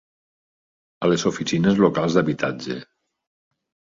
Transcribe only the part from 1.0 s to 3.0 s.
A les oficines locals d'habitatge.